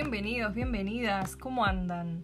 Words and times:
Bienvenidos, 0.00 0.54
bienvenidas, 0.54 1.34
¿cómo 1.34 1.64
andan? 1.64 2.22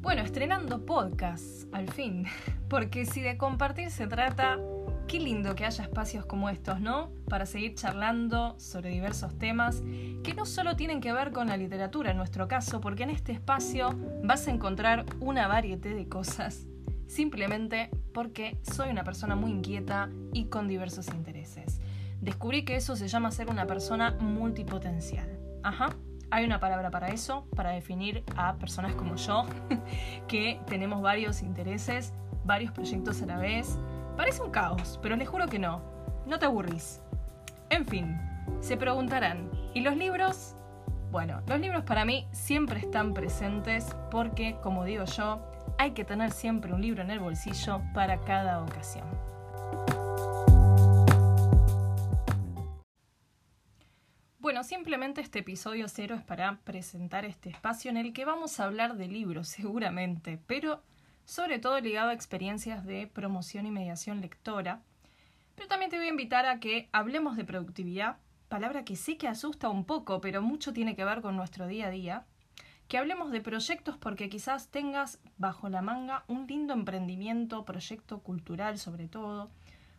Bueno, 0.00 0.22
estrenando 0.22 0.86
podcast, 0.86 1.64
al 1.74 1.90
fin, 1.90 2.24
porque 2.70 3.04
si 3.04 3.20
de 3.20 3.36
compartir 3.36 3.90
se 3.90 4.06
trata, 4.06 4.58
qué 5.06 5.20
lindo 5.20 5.54
que 5.54 5.66
haya 5.66 5.84
espacios 5.84 6.24
como 6.24 6.48
estos, 6.48 6.80
¿no? 6.80 7.10
Para 7.28 7.44
seguir 7.44 7.74
charlando 7.74 8.58
sobre 8.58 8.88
diversos 8.88 9.38
temas 9.38 9.82
que 10.22 10.32
no 10.34 10.46
solo 10.46 10.76
tienen 10.76 11.02
que 11.02 11.12
ver 11.12 11.32
con 11.32 11.48
la 11.48 11.58
literatura 11.58 12.12
en 12.12 12.16
nuestro 12.16 12.48
caso, 12.48 12.80
porque 12.80 13.02
en 13.02 13.10
este 13.10 13.32
espacio 13.32 13.94
vas 14.22 14.48
a 14.48 14.50
encontrar 14.50 15.04
una 15.20 15.46
variedad 15.46 15.80
de 15.80 16.08
cosas, 16.08 16.66
simplemente 17.06 17.90
porque 18.14 18.56
soy 18.62 18.88
una 18.88 19.04
persona 19.04 19.36
muy 19.36 19.50
inquieta 19.50 20.08
y 20.32 20.46
con 20.46 20.68
diversos 20.68 21.08
intereses. 21.08 21.82
Descubrí 22.22 22.64
que 22.64 22.76
eso 22.76 22.96
se 22.96 23.08
llama 23.08 23.30
ser 23.30 23.50
una 23.50 23.66
persona 23.66 24.12
multipotencial. 24.12 25.38
Ajá. 25.62 25.94
Hay 26.30 26.44
una 26.44 26.60
palabra 26.60 26.90
para 26.90 27.08
eso, 27.08 27.46
para 27.54 27.70
definir 27.70 28.24
a 28.36 28.54
personas 28.56 28.94
como 28.94 29.16
yo, 29.16 29.46
que 30.28 30.60
tenemos 30.66 31.02
varios 31.02 31.42
intereses, 31.42 32.12
varios 32.44 32.72
proyectos 32.72 33.22
a 33.22 33.26
la 33.26 33.38
vez. 33.38 33.78
Parece 34.16 34.42
un 34.42 34.50
caos, 34.50 34.98
pero 35.02 35.16
les 35.16 35.28
juro 35.28 35.46
que 35.46 35.58
no. 35.58 35.82
No 36.26 36.38
te 36.38 36.46
aburrís. 36.46 37.00
En 37.70 37.86
fin, 37.86 38.16
se 38.60 38.76
preguntarán, 38.76 39.50
¿y 39.74 39.80
los 39.80 39.96
libros? 39.96 40.56
Bueno, 41.10 41.40
los 41.46 41.60
libros 41.60 41.84
para 41.84 42.04
mí 42.04 42.26
siempre 42.32 42.80
están 42.80 43.14
presentes 43.14 43.94
porque, 44.10 44.56
como 44.62 44.84
digo 44.84 45.04
yo, 45.04 45.40
hay 45.78 45.92
que 45.92 46.04
tener 46.04 46.30
siempre 46.30 46.72
un 46.72 46.82
libro 46.82 47.02
en 47.02 47.10
el 47.10 47.20
bolsillo 47.20 47.80
para 47.92 48.20
cada 48.20 48.62
ocasión. 48.62 49.33
Simplemente 54.64 55.20
este 55.20 55.40
episodio 55.40 55.88
cero 55.88 56.16
es 56.16 56.22
para 56.22 56.58
presentar 56.64 57.24
este 57.24 57.50
espacio 57.50 57.90
en 57.90 57.96
el 57.96 58.12
que 58.12 58.24
vamos 58.24 58.58
a 58.58 58.64
hablar 58.64 58.96
de 58.96 59.06
libros, 59.06 59.48
seguramente, 59.56 60.40
pero 60.46 60.82
sobre 61.24 61.58
todo 61.58 61.80
ligado 61.80 62.10
a 62.10 62.14
experiencias 62.14 62.84
de 62.84 63.06
promoción 63.06 63.66
y 63.66 63.70
mediación 63.70 64.20
lectora. 64.20 64.82
Pero 65.54 65.68
también 65.68 65.90
te 65.90 65.98
voy 65.98 66.06
a 66.06 66.10
invitar 66.10 66.46
a 66.46 66.58
que 66.58 66.88
hablemos 66.92 67.36
de 67.36 67.44
productividad, 67.44 68.16
palabra 68.48 68.84
que 68.84 68.96
sé 68.96 69.16
que 69.16 69.28
asusta 69.28 69.68
un 69.68 69.84
poco, 69.84 70.20
pero 70.20 70.42
mucho 70.42 70.72
tiene 70.72 70.96
que 70.96 71.04
ver 71.04 71.20
con 71.20 71.36
nuestro 71.36 71.66
día 71.66 71.86
a 71.86 71.90
día. 71.90 72.26
Que 72.88 72.98
hablemos 72.98 73.30
de 73.30 73.40
proyectos 73.40 73.96
porque 73.96 74.28
quizás 74.28 74.68
tengas 74.68 75.18
bajo 75.38 75.68
la 75.68 75.80
manga 75.80 76.24
un 76.26 76.46
lindo 76.46 76.74
emprendimiento, 76.74 77.64
proyecto 77.64 78.18
cultural 78.18 78.78
sobre 78.78 79.08
todo, 79.08 79.50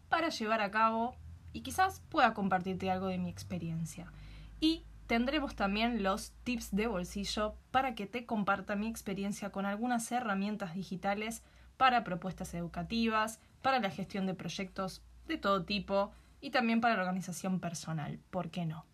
para 0.10 0.30
llevar 0.30 0.62
a 0.62 0.70
cabo 0.70 1.16
y 1.52 1.62
quizás 1.62 2.02
pueda 2.10 2.34
compartirte 2.34 2.92
algo 2.92 3.08
de 3.08 3.18
mi 3.18 3.30
experiencia 3.30 4.12
y 4.60 4.86
tendremos 5.08 5.56
también 5.56 6.04
los 6.04 6.32
tips 6.44 6.76
de 6.76 6.88
bolsillo 6.88 7.56
para 7.72 7.96
que 7.96 8.08
te 8.08 8.26
comparta 8.26 8.76
mi 8.76 8.88
experiencia 8.88 9.52
con 9.52 9.66
algunas 9.66 10.12
herramientas 10.12 10.74
digitales 10.74 11.44
para 11.78 12.04
propuestas 12.04 12.54
educativas, 12.54 13.40
para 13.62 13.80
la 13.80 13.90
gestión 13.90 14.26
de 14.26 14.34
proyectos 14.34 15.02
de 15.28 15.38
todo 15.38 15.64
tipo 15.64 16.12
y 16.42 16.52
también 16.52 16.82
para 16.82 16.96
la 16.96 17.02
organización 17.02 17.60
personal, 17.60 18.20
¿por 18.30 18.50
qué 18.50 18.66
no? 18.66 18.86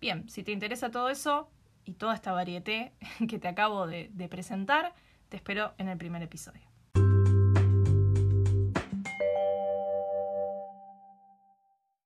Bien, 0.00 0.28
si 0.28 0.42
te 0.42 0.52
interesa 0.52 0.90
todo 0.90 1.08
eso 1.08 1.48
y 1.84 1.94
toda 1.94 2.14
esta 2.14 2.32
variedad 2.32 2.92
que 3.28 3.38
te 3.38 3.48
acabo 3.48 3.86
de, 3.86 4.10
de 4.12 4.28
presentar, 4.28 4.94
te 5.28 5.36
espero 5.36 5.74
en 5.78 5.88
el 5.88 5.98
primer 5.98 6.22
episodio. 6.22 6.73